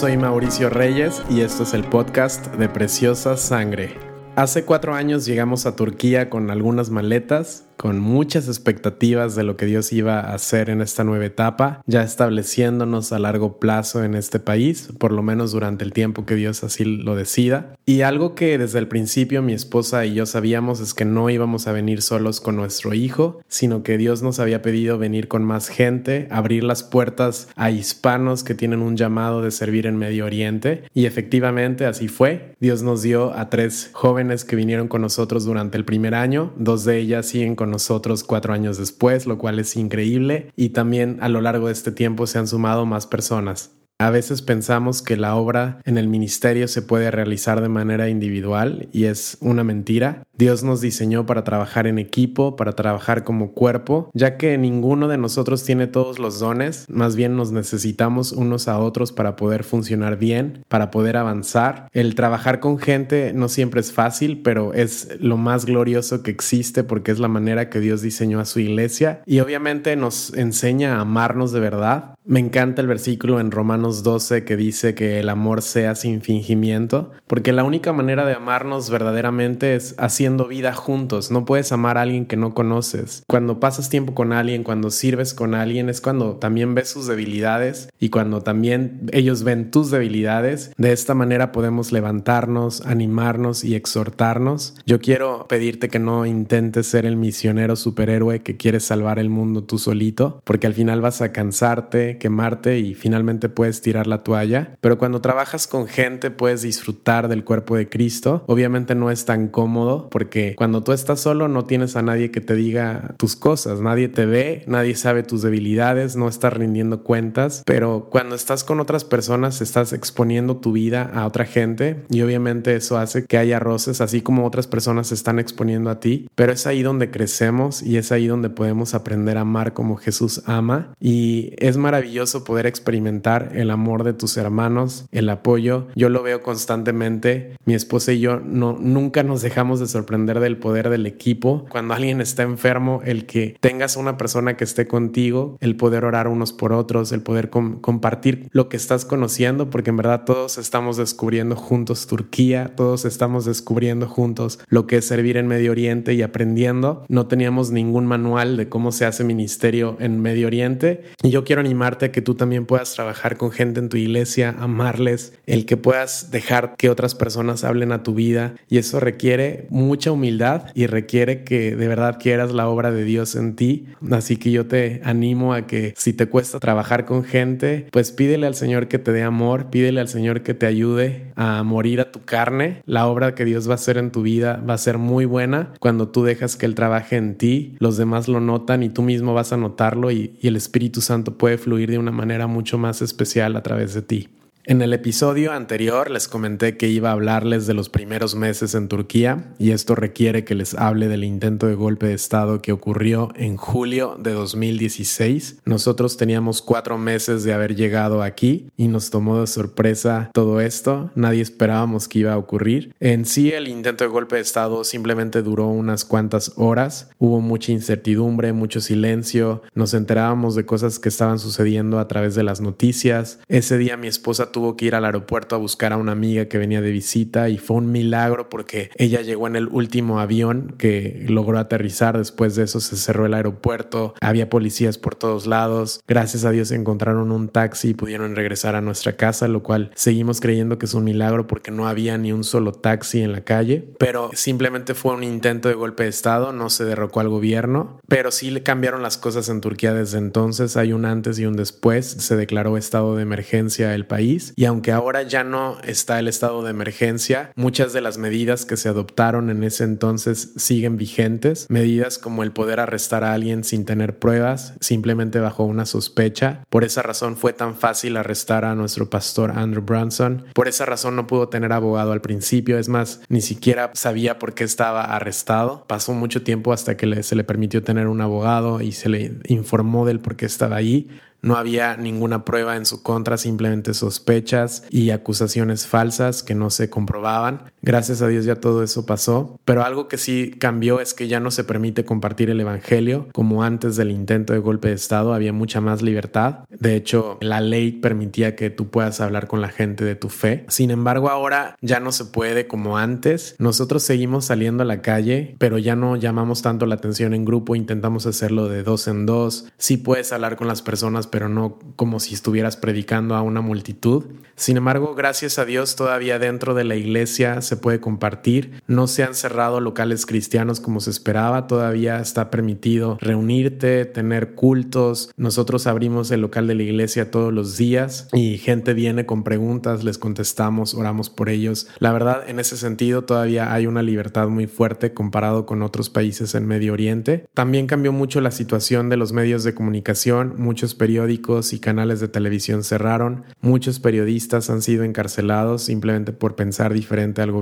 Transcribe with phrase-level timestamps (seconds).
[0.00, 3.98] soy Mauricio Reyes y esto es el podcast de Preciosa Sangre.
[4.34, 9.64] Hace cuatro años llegamos a Turquía con algunas maletas con muchas expectativas de lo que
[9.64, 14.38] Dios iba a hacer en esta nueva etapa, ya estableciéndonos a largo plazo en este
[14.38, 17.74] país, por lo menos durante el tiempo que Dios así lo decida.
[17.86, 21.68] Y algo que desde el principio mi esposa y yo sabíamos es que no íbamos
[21.68, 25.68] a venir solos con nuestro hijo, sino que Dios nos había pedido venir con más
[25.68, 30.84] gente, abrir las puertas a hispanos que tienen un llamado de servir en Medio Oriente.
[30.92, 32.54] Y efectivamente así fue.
[32.60, 36.84] Dios nos dio a tres jóvenes que vinieron con nosotros durante el primer año, dos
[36.84, 40.52] de ellas siguen con nosotros cuatro años después, lo cual es increíble.
[40.56, 43.79] Y también a lo largo de este tiempo se han sumado más personas.
[44.00, 48.88] A veces pensamos que la obra en el ministerio se puede realizar de manera individual
[48.92, 50.22] y es una mentira.
[50.38, 55.18] Dios nos diseñó para trabajar en equipo, para trabajar como cuerpo, ya que ninguno de
[55.18, 60.16] nosotros tiene todos los dones, más bien nos necesitamos unos a otros para poder funcionar
[60.16, 61.90] bien, para poder avanzar.
[61.92, 66.84] El trabajar con gente no siempre es fácil, pero es lo más glorioso que existe
[66.84, 71.00] porque es la manera que Dios diseñó a su iglesia y obviamente nos enseña a
[71.02, 72.14] amarnos de verdad.
[72.24, 77.10] Me encanta el versículo en Romanos 12 que dice que el amor sea sin fingimiento,
[77.26, 81.30] porque la única manera de amarnos verdaderamente es haciendo vida juntos.
[81.30, 83.22] No puedes amar a alguien que no conoces.
[83.26, 87.88] Cuando pasas tiempo con alguien, cuando sirves con alguien, es cuando también ves sus debilidades
[87.98, 90.72] y cuando también ellos ven tus debilidades.
[90.76, 94.74] De esta manera podemos levantarnos, animarnos y exhortarnos.
[94.86, 99.64] Yo quiero pedirte que no intentes ser el misionero superhéroe que quieres salvar el mundo
[99.64, 104.76] tú solito, porque al final vas a cansarte, quemarte y finalmente puedes tirar la toalla.
[104.80, 108.44] Pero cuando trabajas con gente puedes disfrutar del cuerpo de Cristo.
[108.46, 112.40] Obviamente no es tan cómodo porque cuando tú estás solo no tienes a nadie que
[112.40, 117.62] te diga tus cosas, nadie te ve, nadie sabe tus debilidades, no estás rindiendo cuentas,
[117.66, 122.76] pero cuando estás con otras personas estás exponiendo tu vida a otra gente y obviamente
[122.76, 126.52] eso hace que haya roces, así como otras personas se están exponiendo a ti, pero
[126.52, 130.94] es ahí donde crecemos y es ahí donde podemos aprender a amar como Jesús ama
[131.00, 136.42] y es maravilloso poder experimentar el amor de tus hermanos, el apoyo, yo lo veo
[136.42, 141.66] constantemente, mi esposa y yo no nunca nos dejamos de sorprender del poder del equipo.
[141.70, 146.28] Cuando alguien está enfermo, el que tengas una persona que esté contigo, el poder orar
[146.28, 150.96] unos por otros, el poder compartir lo que estás conociendo, porque en verdad todos estamos
[150.96, 156.22] descubriendo juntos Turquía, todos estamos descubriendo juntos lo que es servir en Medio Oriente y
[156.22, 157.04] aprendiendo.
[157.08, 161.60] No teníamos ningún manual de cómo se hace ministerio en Medio Oriente y yo quiero
[161.60, 165.76] animarte a que tú también puedas trabajar con gente en tu iglesia, amarles, el que
[165.76, 170.86] puedas dejar que otras personas hablen a tu vida y eso requiere mucha humildad y
[170.86, 173.86] requiere que de verdad quieras la obra de Dios en ti.
[174.10, 178.46] Así que yo te animo a que si te cuesta trabajar con gente, pues pídele
[178.46, 182.12] al Señor que te dé amor, pídele al Señor que te ayude a morir a
[182.12, 182.82] tu carne.
[182.86, 185.74] La obra que Dios va a hacer en tu vida va a ser muy buena
[185.80, 189.34] cuando tú dejas que Él trabaje en ti, los demás lo notan y tú mismo
[189.34, 193.02] vas a notarlo y, y el Espíritu Santo puede fluir de una manera mucho más
[193.02, 194.28] especial a través de ti.
[194.64, 198.88] En el episodio anterior les comenté que iba a hablarles de los primeros meses en
[198.88, 203.30] Turquía y esto requiere que les hable del intento de golpe de Estado que ocurrió
[203.36, 205.60] en julio de 2016.
[205.64, 211.10] Nosotros teníamos cuatro meses de haber llegado aquí y nos tomó de sorpresa todo esto.
[211.14, 212.94] Nadie esperábamos que iba a ocurrir.
[213.00, 217.08] En sí el intento de golpe de Estado simplemente duró unas cuantas horas.
[217.18, 219.62] Hubo mucha incertidumbre, mucho silencio.
[219.74, 223.38] Nos enterábamos de cosas que estaban sucediendo a través de las noticias.
[223.48, 226.58] Ese día mi esposa tuvo que ir al aeropuerto a buscar a una amiga que
[226.58, 231.24] venía de visita y fue un milagro porque ella llegó en el último avión que
[231.28, 232.18] logró aterrizar.
[232.18, 236.00] Después de eso se cerró el aeropuerto, había policías por todos lados.
[236.06, 240.40] Gracias a Dios encontraron un taxi y pudieron regresar a nuestra casa, lo cual seguimos
[240.40, 243.88] creyendo que es un milagro porque no había ni un solo taxi en la calle.
[243.98, 248.30] Pero simplemente fue un intento de golpe de Estado, no se derrocó al gobierno, pero
[248.30, 250.76] sí le cambiaron las cosas en Turquía desde entonces.
[250.76, 252.06] Hay un antes y un después.
[252.06, 256.62] Se declaró estado de emergencia el país y aunque ahora ya no está el estado
[256.62, 262.18] de emergencia, muchas de las medidas que se adoptaron en ese entonces siguen vigentes, medidas
[262.18, 266.64] como el poder arrestar a alguien sin tener pruebas, simplemente bajo una sospecha.
[266.68, 270.44] Por esa razón fue tan fácil arrestar a nuestro pastor Andrew Branson.
[270.54, 274.54] Por esa razón no pudo tener abogado al principio, es más, ni siquiera sabía por
[274.54, 275.84] qué estaba arrestado.
[275.86, 280.06] Pasó mucho tiempo hasta que se le permitió tener un abogado y se le informó
[280.06, 281.08] del por qué estaba allí.
[281.42, 286.90] No había ninguna prueba en su contra, simplemente sospechas y acusaciones falsas que no se
[286.90, 287.72] comprobaban.
[287.82, 291.40] Gracias a Dios ya todo eso pasó, pero algo que sí cambió es que ya
[291.40, 295.52] no se permite compartir el Evangelio como antes del intento de golpe de Estado, había
[295.52, 296.60] mucha más libertad.
[296.68, 300.64] De hecho, la ley permitía que tú puedas hablar con la gente de tu fe.
[300.68, 303.54] Sin embargo, ahora ya no se puede como antes.
[303.58, 307.76] Nosotros seguimos saliendo a la calle, pero ya no llamamos tanto la atención en grupo,
[307.76, 309.68] intentamos hacerlo de dos en dos.
[309.78, 314.24] Sí puedes hablar con las personas, pero no como si estuvieras predicando a una multitud.
[314.56, 318.82] Sin embargo, gracias a Dios, todavía dentro de la iglesia se puede compartir.
[318.88, 325.30] No se han cerrado locales cristianos como se esperaba, todavía está permitido reunirte, tener cultos.
[325.36, 330.02] Nosotros abrimos el local de la iglesia todos los días y gente viene con preguntas,
[330.02, 331.86] les contestamos, oramos por ellos.
[332.00, 336.56] La verdad, en ese sentido, todavía hay una libertad muy fuerte comparado con otros países
[336.56, 337.46] en Medio Oriente.
[337.54, 342.26] También cambió mucho la situación de los medios de comunicación, muchos periódicos y canales de
[342.26, 347.59] televisión cerraron, muchos periodistas han sido encarcelados simplemente por pensar diferente al gobierno.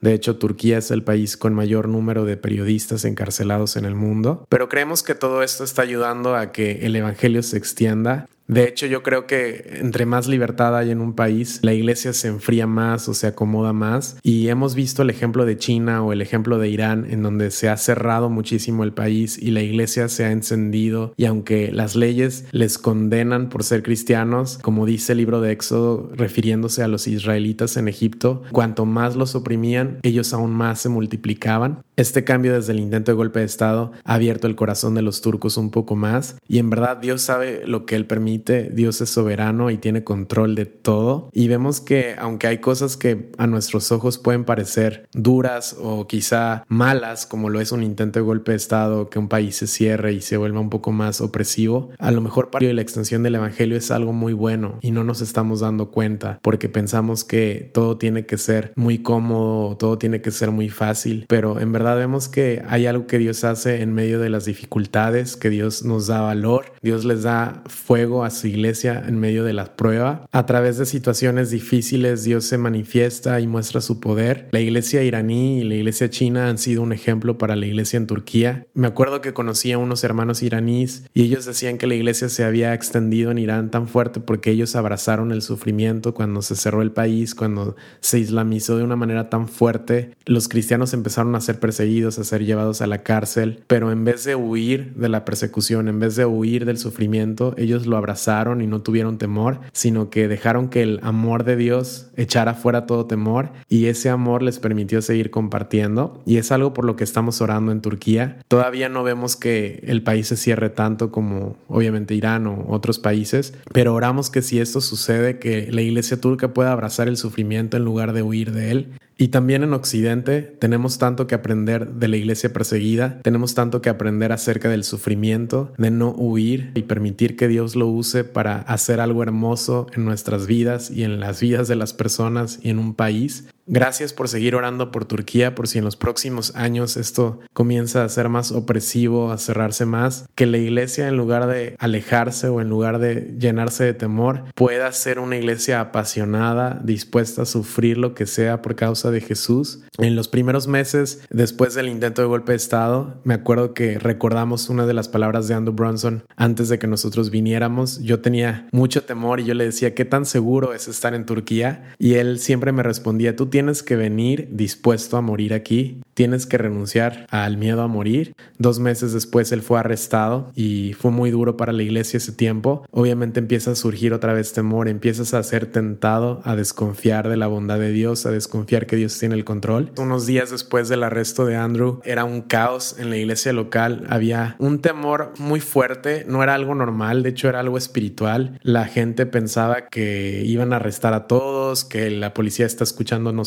[0.00, 4.46] De hecho, Turquía es el país con mayor número de periodistas encarcelados en el mundo.
[4.48, 8.86] Pero creemos que todo esto está ayudando a que el Evangelio se extienda de hecho,
[8.86, 13.08] yo creo que entre más libertad hay en un país, la iglesia se enfría más
[13.08, 14.16] o se acomoda más.
[14.22, 17.68] Y hemos visto el ejemplo de China o el ejemplo de Irán, en donde se
[17.68, 21.14] ha cerrado muchísimo el país y la iglesia se ha encendido.
[21.16, 26.10] Y aunque las leyes les condenan por ser cristianos, como dice el libro de Éxodo,
[26.14, 31.82] refiriéndose a los israelitas en Egipto, cuanto más los oprimían, ellos aún más se multiplicaban.
[31.96, 35.20] Este cambio desde el intento de golpe de Estado ha abierto el corazón de los
[35.20, 39.10] turcos un poco más y en verdad Dios sabe lo que Él permite, Dios es
[39.10, 43.92] soberano y tiene control de todo y vemos que aunque hay cosas que a nuestros
[43.92, 48.56] ojos pueden parecer duras o quizá malas como lo es un intento de golpe de
[48.56, 52.22] Estado, que un país se cierre y se vuelva un poco más opresivo, a lo
[52.22, 55.90] mejor para la extensión del Evangelio es algo muy bueno y no nos estamos dando
[55.90, 60.70] cuenta porque pensamos que todo tiene que ser muy cómodo, todo tiene que ser muy
[60.70, 64.44] fácil, pero en verdad vemos que hay algo que Dios hace en medio de las
[64.44, 69.44] dificultades, que Dios nos da valor, Dios les da fuego a su iglesia en medio
[69.44, 70.26] de la prueba.
[70.32, 74.48] A través de situaciones difíciles Dios se manifiesta y muestra su poder.
[74.52, 78.06] La iglesia iraní y la iglesia china han sido un ejemplo para la iglesia en
[78.06, 78.66] Turquía.
[78.74, 82.44] Me acuerdo que conocí a unos hermanos iraníes y ellos decían que la iglesia se
[82.44, 86.92] había extendido en Irán tan fuerte porque ellos abrazaron el sufrimiento cuando se cerró el
[86.92, 90.12] país, cuando se islamizó de una manera tan fuerte.
[90.26, 94.24] Los cristianos empezaron a ser perseguidos, a ser llevados a la cárcel, pero en vez
[94.24, 98.66] de huir de la persecución, en vez de huir del sufrimiento, ellos lo abrazaron y
[98.66, 103.52] no tuvieron temor, sino que dejaron que el amor de Dios echara fuera todo temor
[103.70, 107.72] y ese amor les permitió seguir compartiendo y es algo por lo que estamos orando
[107.72, 108.36] en Turquía.
[108.48, 113.54] Todavía no vemos que el país se cierre tanto como obviamente Irán o otros países,
[113.72, 117.84] pero oramos que si esto sucede, que la iglesia turca pueda abrazar el sufrimiento en
[117.86, 122.16] lugar de huir de él y también en Occidente tenemos tanto que aprender de la
[122.16, 127.48] iglesia perseguida, tenemos tanto que aprender acerca del sufrimiento, de no huir y permitir que
[127.48, 131.76] Dios lo use para hacer algo hermoso en nuestras vidas y en las vidas de
[131.76, 133.48] las personas y en un país.
[133.66, 138.08] Gracias por seguir orando por Turquía, por si en los próximos años esto comienza a
[138.08, 142.68] ser más opresivo, a cerrarse más, que la iglesia en lugar de alejarse o en
[142.68, 148.26] lugar de llenarse de temor, pueda ser una iglesia apasionada, dispuesta a sufrir lo que
[148.26, 149.84] sea por causa de Jesús.
[149.98, 154.70] En los primeros meses después del intento de golpe de Estado, me acuerdo que recordamos
[154.70, 158.00] una de las palabras de Andrew Bronson antes de que nosotros viniéramos.
[158.00, 161.94] Yo tenía mucho temor y yo le decía, ¿qué tan seguro es estar en Turquía?
[162.00, 166.56] Y él siempre me respondía, tú tienes que venir dispuesto a morir aquí, tienes que
[166.56, 168.34] renunciar al miedo a morir.
[168.58, 172.86] Dos meses después él fue arrestado y fue muy duro para la iglesia ese tiempo.
[172.90, 177.46] Obviamente empieza a surgir otra vez temor, empiezas a ser tentado a desconfiar de la
[177.46, 179.92] bondad de Dios, a desconfiar que Dios tiene el control.
[179.98, 184.56] Unos días después del arresto de Andrew era un caos en la iglesia local, había
[184.60, 188.58] un temor muy fuerte, no era algo normal, de hecho era algo espiritual.
[188.62, 192.84] La gente pensaba que iban a arrestar a todos, que la policía está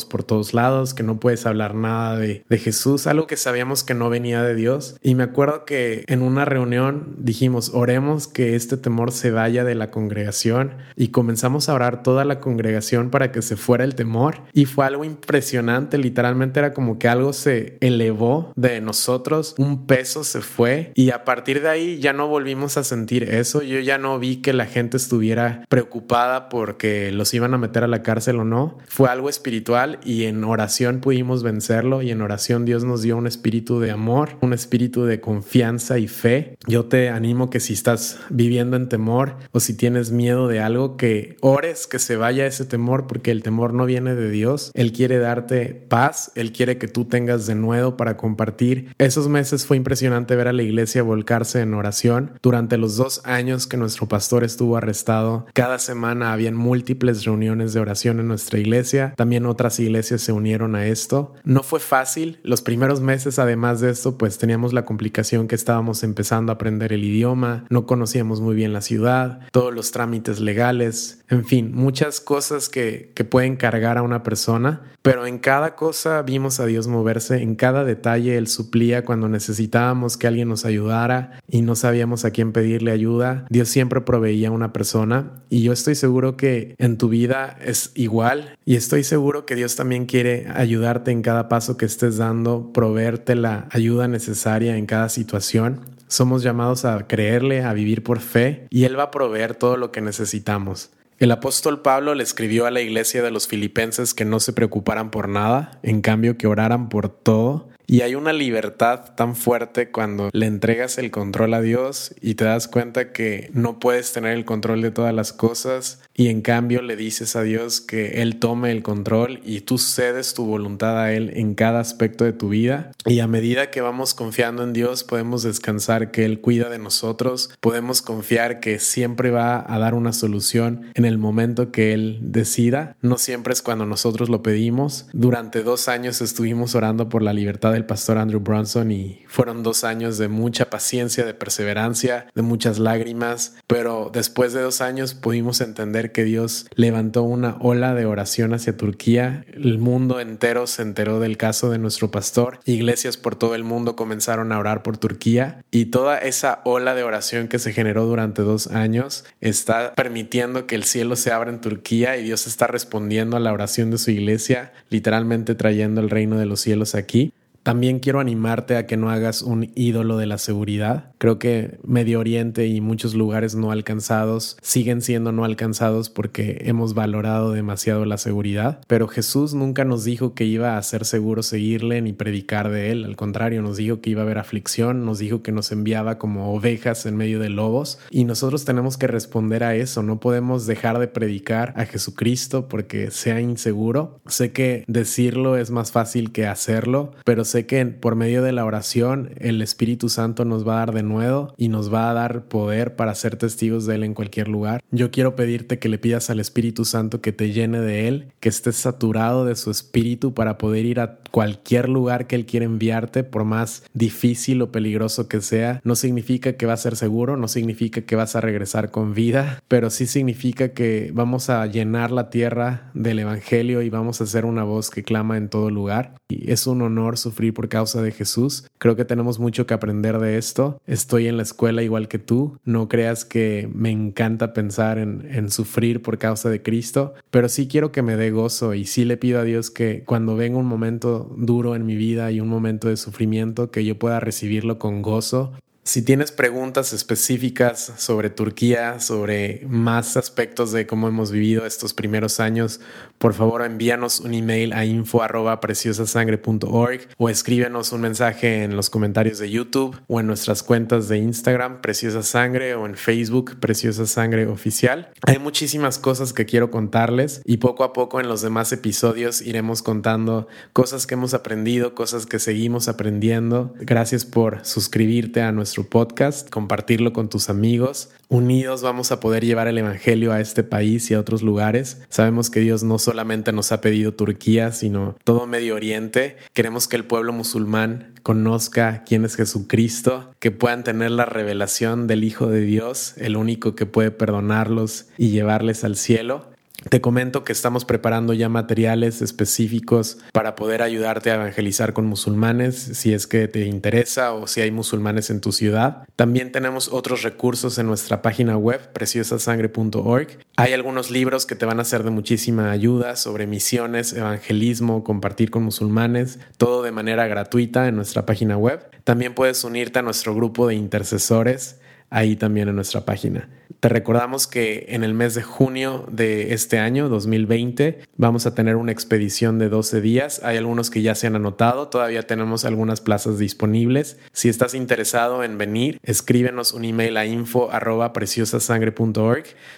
[0.04, 3.94] por todos lados, que no puedes hablar nada de, de Jesús, algo que sabíamos que
[3.94, 4.96] no venía de Dios.
[5.02, 9.74] Y me acuerdo que en una reunión dijimos, oremos que este temor se vaya de
[9.74, 14.42] la congregación y comenzamos a orar toda la congregación para que se fuera el temor.
[14.52, 20.24] Y fue algo impresionante, literalmente era como que algo se elevó de nosotros, un peso
[20.24, 23.62] se fue y a partir de ahí ya no volvimos a sentir eso.
[23.62, 27.88] Yo ya no vi que la gente estuviera preocupada porque los iban a meter a
[27.88, 28.78] la cárcel o no.
[28.88, 33.26] Fue algo espiritual y en oración pudimos vencerlo y en oración Dios nos dio un
[33.26, 36.56] espíritu de amor, un espíritu de confianza y fe.
[36.66, 40.96] Yo te animo que si estás viviendo en temor o si tienes miedo de algo,
[40.96, 44.70] que ores que se vaya ese temor porque el temor no viene de Dios.
[44.74, 48.94] Él quiere darte paz, Él quiere que tú tengas de nuevo para compartir.
[48.98, 52.32] Esos meses fue impresionante ver a la iglesia volcarse en oración.
[52.42, 57.80] Durante los dos años que nuestro pastor estuvo arrestado, cada semana habían múltiples reuniones de
[57.80, 59.14] oración en nuestra iglesia.
[59.16, 61.34] También otras iglesias se unieron a esto.
[61.44, 62.38] No fue fácil.
[62.42, 66.92] Los primeros meses, además de esto, pues teníamos la complicación que estábamos empezando a aprender
[66.92, 72.20] el idioma, no conocíamos muy bien la ciudad, todos los trámites legales, en fin, muchas
[72.20, 76.88] cosas que, que pueden cargar a una persona, pero en cada cosa vimos a Dios
[76.88, 82.24] moverse, en cada detalle Él suplía cuando necesitábamos que alguien nos ayudara y no sabíamos
[82.24, 83.46] a quién pedirle ayuda.
[83.50, 87.92] Dios siempre proveía a una persona y yo estoy seguro que en tu vida es
[87.94, 92.72] igual y estoy seguro que Dios también quiere ayudarte en cada paso que estés dando,
[92.72, 95.80] proveerte la ayuda necesaria en cada situación.
[96.06, 99.90] Somos llamados a creerle, a vivir por fe y Él va a proveer todo lo
[99.90, 100.90] que necesitamos.
[101.18, 105.10] El apóstol Pablo le escribió a la iglesia de los filipenses que no se preocuparan
[105.10, 110.30] por nada, en cambio que oraran por todo y hay una libertad tan fuerte cuando
[110.32, 114.44] le entregas el control a Dios y te das cuenta que no puedes tener el
[114.44, 118.72] control de todas las cosas y en cambio le dices a Dios que Él tome
[118.72, 122.90] el control y tú cedes tu voluntad a Él en cada aspecto de tu vida.
[123.04, 127.50] Y a medida que vamos confiando en Dios podemos descansar que Él cuida de nosotros,
[127.60, 132.96] podemos confiar que siempre va a dar una solución el momento que Él decida.
[133.02, 135.06] No siempre es cuando nosotros lo pedimos.
[135.12, 139.84] Durante dos años estuvimos orando por la libertad el pastor Andrew Bronson y fueron dos
[139.84, 145.60] años de mucha paciencia, de perseverancia, de muchas lágrimas, pero después de dos años pudimos
[145.60, 151.20] entender que Dios levantó una ola de oración hacia Turquía, el mundo entero se enteró
[151.20, 155.64] del caso de nuestro pastor, iglesias por todo el mundo comenzaron a orar por Turquía
[155.70, 160.74] y toda esa ola de oración que se generó durante dos años está permitiendo que
[160.74, 164.10] el cielo se abra en Turquía y Dios está respondiendo a la oración de su
[164.10, 167.34] iglesia, literalmente trayendo el reino de los cielos aquí.
[167.66, 171.10] También quiero animarte a que no hagas un ídolo de la seguridad.
[171.18, 176.94] Creo que Medio Oriente y muchos lugares no alcanzados siguen siendo no alcanzados porque hemos
[176.94, 178.78] valorado demasiado la seguridad.
[178.86, 183.04] Pero Jesús nunca nos dijo que iba a ser seguro seguirle ni predicar de él.
[183.04, 186.54] Al contrario, nos dijo que iba a haber aflicción, nos dijo que nos enviaba como
[186.54, 187.98] ovejas en medio de lobos.
[188.10, 190.04] Y nosotros tenemos que responder a eso.
[190.04, 194.20] No podemos dejar de predicar a Jesucristo porque sea inseguro.
[194.28, 198.66] Sé que decirlo es más fácil que hacerlo, pero sé que por medio de la
[198.66, 202.44] oración el Espíritu Santo nos va a dar de nuevo y nos va a dar
[202.48, 204.82] poder para ser testigos de Él en cualquier lugar.
[204.90, 208.48] Yo quiero pedirte que le pidas al Espíritu Santo que te llene de Él, que
[208.48, 213.24] estés saturado de su Espíritu para poder ir a cualquier lugar que Él quiere enviarte,
[213.24, 215.80] por más difícil o peligroso que sea.
[215.84, 219.62] No significa que va a ser seguro, no significa que vas a regresar con vida,
[219.68, 224.44] pero sí significa que vamos a llenar la tierra del Evangelio y vamos a ser
[224.44, 226.14] una voz que clama en todo lugar.
[226.28, 228.66] Y es un honor sufrir por causa de Jesús.
[228.78, 230.80] Creo que tenemos mucho que aprender de esto.
[230.86, 232.58] Estoy en la escuela igual que tú.
[232.64, 237.68] No creas que me encanta pensar en, en sufrir por causa de Cristo, pero sí
[237.68, 240.66] quiero que me dé gozo y sí le pido a Dios que cuando venga un
[240.66, 245.02] momento duro en mi vida y un momento de sufrimiento, que yo pueda recibirlo con
[245.02, 245.52] gozo
[245.86, 252.40] si tienes preguntas específicas sobre Turquía, sobre más aspectos de cómo hemos vivido estos primeros
[252.40, 252.80] años,
[253.18, 259.48] por favor envíanos un email a info@preciosasangre.org o escríbenos un mensaje en los comentarios de
[259.48, 265.12] YouTube o en nuestras cuentas de Instagram Preciosa Sangre o en Facebook Preciosa Sangre Oficial.
[265.24, 269.82] Hay muchísimas cosas que quiero contarles y poco a poco en los demás episodios iremos
[269.82, 273.72] contando cosas que hemos aprendido, cosas que seguimos aprendiendo.
[273.78, 278.10] Gracias por suscribirte a nuestro podcast, compartirlo con tus amigos.
[278.28, 282.02] Unidos vamos a poder llevar el Evangelio a este país y a otros lugares.
[282.08, 286.36] Sabemos que Dios no solamente nos ha pedido Turquía, sino todo Medio Oriente.
[286.54, 292.24] Queremos que el pueblo musulmán conozca quién es Jesucristo, que puedan tener la revelación del
[292.24, 296.55] Hijo de Dios, el único que puede perdonarlos y llevarles al cielo.
[296.88, 302.76] Te comento que estamos preparando ya materiales específicos para poder ayudarte a evangelizar con musulmanes
[302.76, 306.04] si es que te interesa o si hay musulmanes en tu ciudad.
[306.14, 310.38] También tenemos otros recursos en nuestra página web preciosasangre.org.
[310.56, 315.50] Hay algunos libros que te van a ser de muchísima ayuda sobre misiones, evangelismo, compartir
[315.50, 318.88] con musulmanes, todo de manera gratuita en nuestra página web.
[319.02, 323.48] También puedes unirte a nuestro grupo de intercesores ahí también en nuestra página.
[323.80, 328.76] Te recordamos que en el mes de junio de este año, 2020, vamos a tener
[328.76, 330.40] una expedición de 12 días.
[330.42, 334.18] Hay algunos que ya se han anotado, todavía tenemos algunas plazas disponibles.
[334.32, 337.70] Si estás interesado en venir, escríbenos un email a info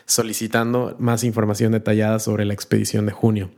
[0.07, 3.51] solicitando más información detallada sobre la expedición de junio.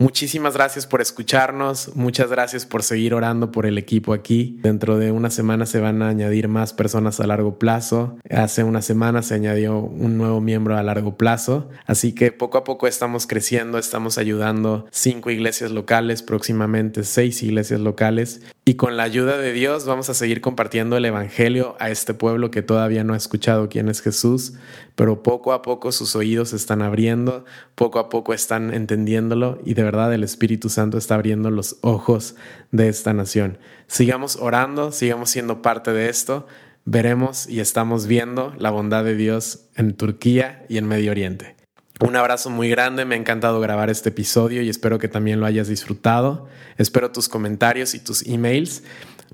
[0.00, 4.56] Muchísimas gracias por escucharnos, muchas gracias por seguir orando por el equipo aquí.
[4.62, 8.16] Dentro de una semana se van a añadir más personas a largo plazo.
[8.30, 11.68] Hace una semana se añadió un nuevo miembro a largo plazo.
[11.84, 17.80] Así que poco a poco estamos creciendo, estamos ayudando cinco iglesias locales, próximamente seis iglesias
[17.80, 18.42] locales.
[18.68, 22.50] Y con la ayuda de Dios vamos a seguir compartiendo el Evangelio a este pueblo
[22.50, 24.56] que todavía no ha escuchado quién es Jesús,
[24.94, 29.72] pero poco a poco sus oídos se están abriendo, poco a poco están entendiéndolo y
[29.72, 32.34] de verdad el Espíritu Santo está abriendo los ojos
[32.70, 33.56] de esta nación.
[33.86, 36.46] Sigamos orando, sigamos siendo parte de esto,
[36.84, 41.57] veremos y estamos viendo la bondad de Dios en Turquía y en Medio Oriente.
[42.00, 45.46] Un abrazo muy grande, me ha encantado grabar este episodio y espero que también lo
[45.46, 46.48] hayas disfrutado.
[46.76, 48.84] Espero tus comentarios y tus emails.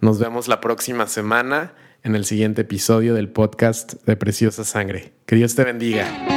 [0.00, 5.12] Nos vemos la próxima semana en el siguiente episodio del podcast de Preciosa Sangre.
[5.26, 6.33] Que Dios te bendiga.